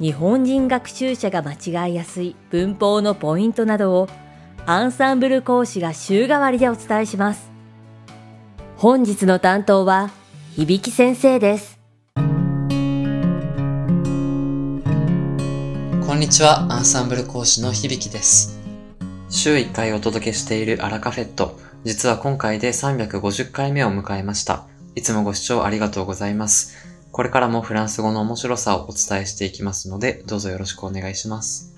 [0.00, 4.08] 日本人学習者が間違いやすい文法のポイントなどを
[4.64, 7.50] アンサンブル講師が週替わりでお伝えします。
[8.78, 10.10] 本日の担当は
[10.56, 11.78] 響先生です。
[12.16, 12.22] こ
[16.14, 18.58] んにちは、アンサンブル講師の響です。
[19.28, 21.60] 週1回お届けしているアラカフェット。
[21.84, 24.64] 実は今回で350回目を迎えました。
[24.94, 26.89] いつもご視聴ありがとうございます。
[27.12, 31.74] これからもフランス語の面白さをお伝えしていきますので、どうぞよろしくお願いします。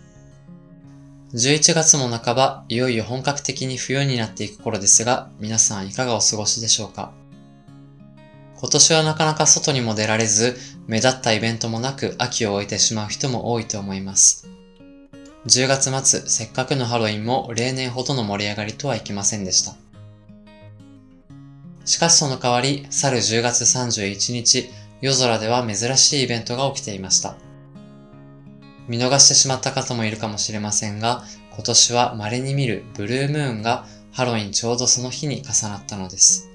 [1.33, 7.13] 11月も半ば、いよいよ本格的に冬になっていく頃ですが、皆さんいかがお過ごしでしょうか？
[8.61, 14.47] 今年はなかなか外にも出られず、目立ったイベントもなく秋を終えてしまう人も多いと思います。
[15.47, 19.75] 10月末、せっかくのハロウィンも例年ほどの盛り上がりとはいきませんでした。
[21.85, 24.71] しかしその代わり、去る10月31日、
[25.03, 27.35] 夜空では珍しいイベントが起きていました。
[28.87, 36.49] 見逃してしまった方もいるかもしれませんが、今年は稀に見るブルームーンがハロウィンちょうどその日に重なったのです。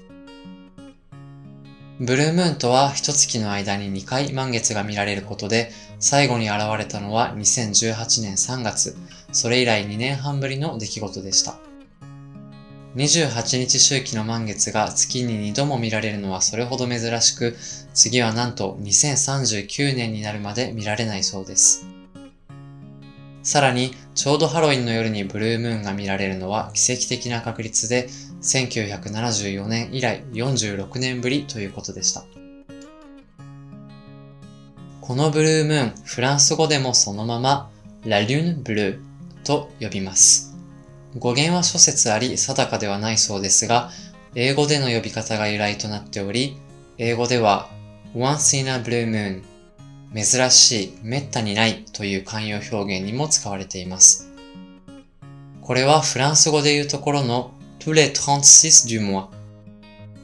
[2.00, 8.96] ブルームーンとは一月の間に2回満月が見られることで、最後に現れたのは2018年3月、
[9.30, 11.58] それ以来2年半ぶりの出来事でした。
[12.98, 17.56] 28日周期の満月が月に2度も見られるのはそれほど珍しく、
[17.94, 21.86] 次はなんと2039年になるまで見られないそうです。
[23.44, 28.08] さらに、ちょうどハロウィンの夜にブルームーンが見られるのは奇跡的な確率で、
[28.42, 32.24] 1974年以来46年ぶりということでした。
[35.00, 37.70] このブルームーン、フランス語でもそのまま、
[38.04, 40.47] ラ・リュン・ブルーと呼びます。
[41.16, 43.90] 語源は諸説あり定かではないそうですが、
[44.34, 46.58] 英語での呼び方が由来となっており、
[46.98, 47.68] 英語では
[48.14, 49.42] once in a blue moon
[50.14, 54.30] 珍しい、めったにないという慣用表現にも使われています。
[55.62, 59.28] これはフランス語で言うところの tous les 36 du mois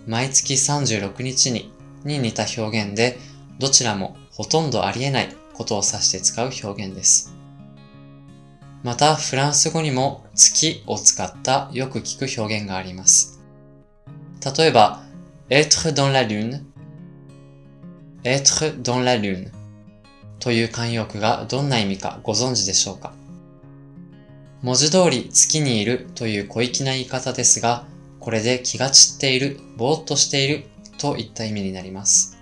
[0.06, 1.72] 毎月36日に
[2.04, 3.18] に似た表現で、
[3.58, 7.33] どちらもほとんどありえないことを指して使う表現です。
[8.84, 13.40] また、フランス語にも月を使ったよく聞く表現があります。
[14.56, 15.02] 例えば、
[15.48, 16.60] être dans la lune,
[18.24, 19.50] être dans la lune
[20.38, 23.14] という慣用句がどんな意味かご存知でしょうか？
[24.60, 27.86] 文字通り月にいるという小粋な言い方ですが、
[28.20, 30.66] これで気が散っている、ぼーっとしている
[30.98, 32.36] といった意味になります。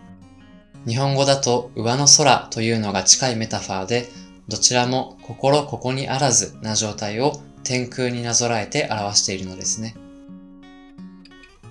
[0.89, 4.09] 日本語だと上の空というのが近いメタファーで、
[4.49, 9.95] どちらも心ここにあらずな状態を天空になぞらえて表しているのですね。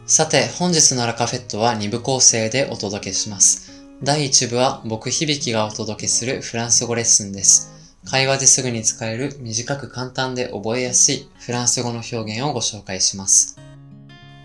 [0.06, 3.72] さて、本日のラカフェットは2部構成でお届けします。
[4.04, 7.72] 第1部は僕響がお届けするフランス語レッスンです。
[8.10, 13.60] 会話ですぐに使える短く簡単で覚えやすいフランス語の表現をご紹介します。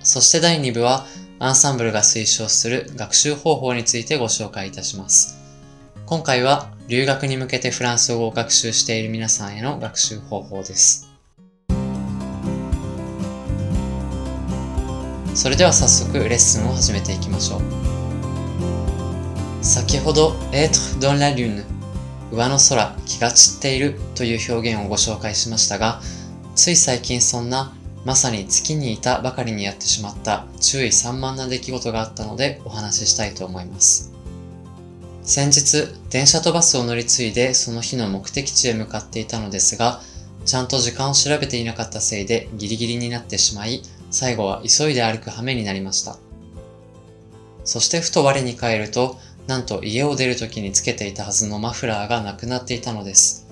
[0.03, 1.07] そして第2部は
[1.39, 5.39] アンサンブルが推奨する学習方法についてご紹介いたします。
[6.05, 11.09] 今回は留学に向けてフランス語を学習している皆さんへの学習方法です。
[15.35, 17.61] それでは早速レッスンを始めていきましょう。
[19.65, 21.65] 先ほど être dans la lune
[22.31, 26.01] 上の空、気が散っているという表現をご紹介しましたが、
[26.55, 34.16] つい最近そんなまさに月にいたばかりにやってしまった注意散漫な出来事があったのでお話ししたいと思います。
[35.27, 40.01] 先日、電車とバスを乗り継いでその日の目的地へ向かっていたのですが、
[40.45, 43.83] ちゃんと時間を調べていなかったせいでギリギリになってしまい、
[44.13, 46.17] 最後は急いで歩く羽目になりました。
[47.65, 49.19] そしてふと我に返ると、
[49.49, 53.49] なんと家を出る時につけていたはずのマフラーがなくなっていたのです。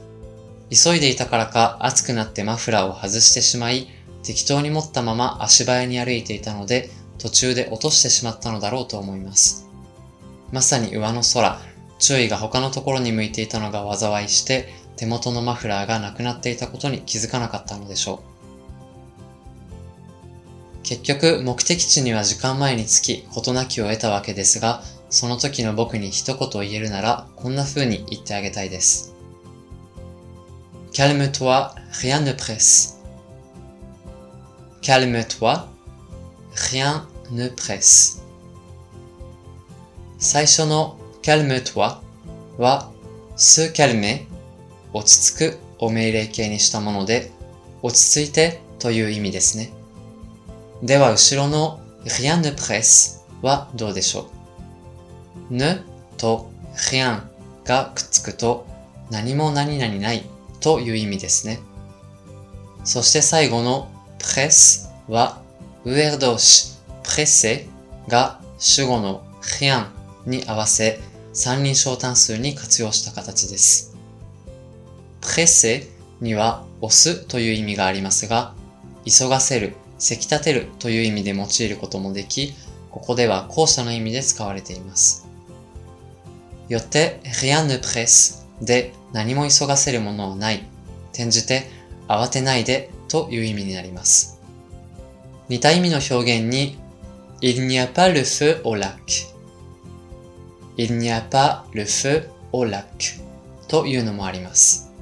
[0.70, 3.88] 急いでいたからか暑くなってマフラーを外してしまい、
[4.22, 9.63] 適当に持ったまま足早に歩いていたので、途中で落としてしまったのだろうと思います。
[10.54, 11.58] まさに上の空、
[11.98, 18.22] 注意が他のところに向いていたのが災いして、手元のマフラーがなくなっていたことに気づかなかったのでしょ
[20.80, 20.84] う。
[20.84, 29.12] 結局、目的地には時間前に着き、事なきを得たわけですが、その時の僕に一言言えるなら、こんな風に言ってあげたいです。
[30.92, 33.00] calme-toi, rien ne presse.
[34.82, 35.68] calme-toi,
[36.70, 38.23] rien ne presse.
[40.24, 42.00] 最初の calme-toi
[42.56, 42.90] は
[43.36, 44.24] se calmer
[44.94, 47.30] 落ち着くを命令形にしたもので
[47.82, 49.70] 落ち着いてという意味ですね。
[50.82, 54.30] では後ろの rien ne presse はどうでしょ
[55.50, 55.82] う ?ne
[56.16, 56.50] と
[56.90, 57.20] rien
[57.66, 58.66] がくっつくと
[59.10, 60.24] 何も何々ない
[60.60, 61.60] という意味ですね。
[62.82, 65.42] そして最後の presse は
[65.84, 67.66] 上動詞 presse
[68.08, 69.22] が主語の
[69.60, 69.86] rien
[70.26, 71.00] に合わせ
[71.32, 73.96] 三人称単数に活用した形です。
[75.20, 75.88] presse
[76.20, 78.54] には押すという意味がありますが、
[79.04, 82.54] 急がせる、せき立てるという意味で用いることもでき、
[82.90, 85.26] ここでは後者の意味で使われています。
[86.68, 90.64] よって、rien ne presse で何も急がせるものはない。
[91.12, 91.68] 転じて、
[92.08, 94.40] 慌てないでという意味になります。
[95.48, 96.78] 似た意味の表現に、
[97.40, 99.33] il n'y a pas le feu au lac。
[100.76, 102.84] Il n'y a pas le feu au lac
[103.68, 104.92] というのもあります。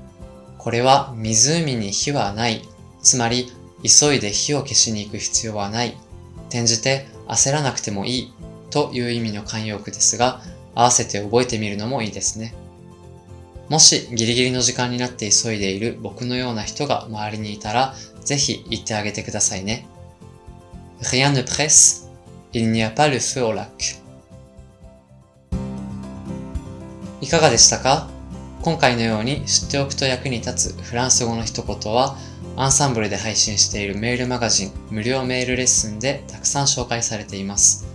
[0.58, 2.62] これは湖に火はない。
[3.02, 3.50] つまり、
[3.82, 5.96] 急いで火を消しに行く必要はない。
[6.48, 8.32] 転じて焦らなくてもいい
[8.70, 10.40] という意味の慣用句ですが、
[10.74, 12.54] 合わせて覚えてみるのもいいですね。
[13.68, 17.94] もしギリギリの時間になって急いでいる僕のような人が周りにいたら、
[18.24, 19.86] ぜひ言ってあげてくださいね。
[21.00, 22.08] Rien ne presse,
[22.52, 24.01] il n'y a pas le feu au lac.
[27.32, 28.10] かがでしたか？
[28.60, 32.18] 今回のように知っておくと役に立つフランス語の一言は、
[32.56, 37.86] アンサンブルで配信しているメールマガジン無料メールレッスンでたくさん紹介されています。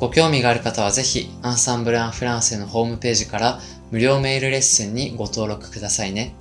[0.00, 3.60] ご興味がある方はぜひ、アンサンブル・アン・フランセのホームページから
[3.92, 6.34] 無料メールレッスンにご登録くださいね。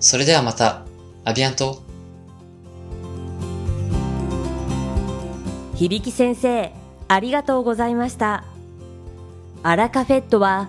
[0.00, 0.82] それではまた、
[1.26, 1.82] アビアント
[5.74, 6.72] 響先生、
[7.08, 8.44] ありがとうございました。
[9.62, 10.68] アラカフェットは、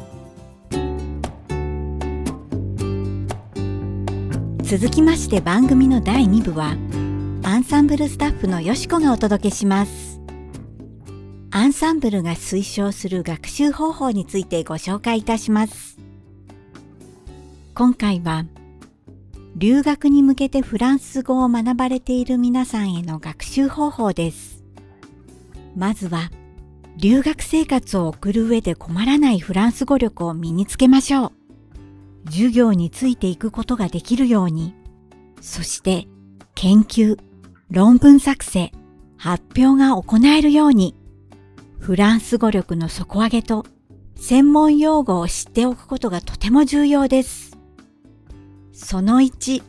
[4.71, 6.77] 続きまして番組の第2部は、
[7.43, 10.21] アンサンブルスタッフのよしこがお届けします。
[11.51, 15.97] アンサンブルが推奨する学習方法についてご紹介いたします。
[17.75, 18.45] 今回は、
[19.57, 24.63] 留学に向けてフランス語を学ばれている皆さんへの学習方法です。
[25.75, 26.31] まずは、
[26.95, 31.40] 留学生活を送る上で困らないフランス語力を身につけましょう。
[32.25, 34.73] 授業についていくことができるように、
[35.41, 36.07] そして
[36.55, 37.17] 研究、
[37.69, 38.71] 論文作成、
[39.17, 40.95] 発表が行えるように、
[41.79, 43.65] フランス語力の底上げと
[44.15, 47.57] 専門用語を知っておくことがとても重要です。
[48.71, 49.63] その1、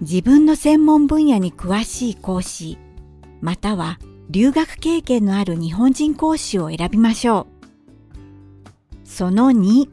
[0.00, 2.78] 自分の専門分野に詳しい講師、
[3.40, 3.98] または
[4.30, 7.46] 留学経験のある日本人講師を選びましょ
[9.04, 9.06] う。
[9.08, 9.88] その2、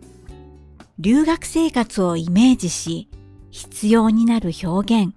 [0.98, 3.10] 留学生活をイメージし、
[3.52, 5.14] 必要になる表現、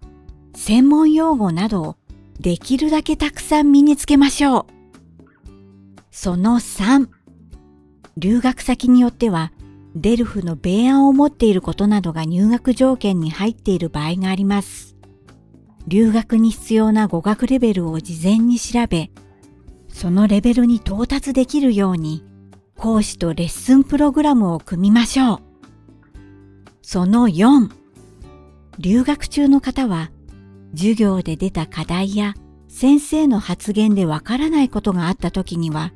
[0.55, 1.97] 専門用語などを
[2.41, 4.67] できるだけたくさん身につけましょう。
[6.11, 7.09] その3、
[8.17, 9.53] 留学先によっては、
[9.95, 14.97] デルフの米案を持っていることなどが入学条件に入っている場合があります。
[15.87, 19.13] 留学に必要な語学レベルを事前に調べ、
[19.89, 22.25] そのレベルに到達できるように、
[22.77, 25.48] 講師とレッスンプログラムを組みましょう。
[26.91, 27.69] その4、
[28.79, 30.11] 留学中の方は、
[30.75, 32.33] 授業で出た課題や
[32.69, 35.93] 先生の発言でわからないことがあった時には、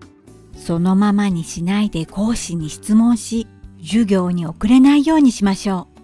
[0.55, 3.47] そのままにしないで講師に質問し、
[3.81, 6.01] 授業に遅れないようにしましょう。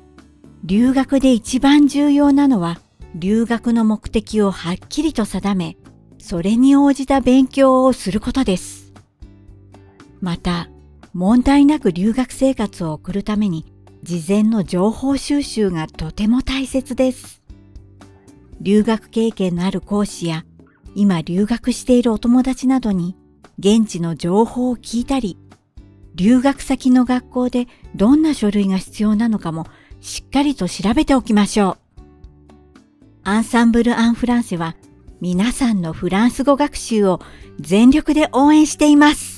[0.65, 2.81] 留学で一番重要なのは、
[3.15, 5.77] 留学の目的をはっきりと定め、
[6.17, 8.95] それに応じた勉強をすることです。
[10.23, 10.71] また、
[11.13, 13.67] 問題なく留学生活を送るために、
[14.03, 17.43] 事前の情報収集がとても大切です。
[18.61, 20.45] 留学経験のある講師や、
[20.95, 23.17] 今留学しているお友達などに、
[23.59, 25.37] 現地の情報を聞いたり、
[26.15, 29.67] 留学先の学校でどんな書類が必要なのかも
[30.01, 31.79] しっかりと調べておきましょう。
[33.23, 34.75] アンサンブル・アン・フランセは
[35.21, 37.21] 皆さんのフランス語学習を
[37.61, 39.38] 全力で応援しています。